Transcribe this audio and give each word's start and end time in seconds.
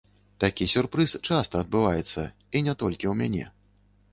Такі 0.43 0.67
сюрпрыз 0.73 1.13
часта 1.27 1.61
адбываецца, 1.65 2.21
і 2.57 2.65
не 2.69 2.73
толькі 2.83 3.03
ў 3.03 3.15
мяне. 3.21 3.45